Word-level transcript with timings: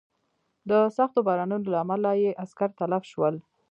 د 0.69 0.71
سختو 0.97 1.19
بارانونو 1.27 1.65
له 1.73 1.77
امله 1.83 2.11
یې 2.23 2.37
عسکر 2.43 2.69
تلف 2.79 3.03
شول. 3.11 3.35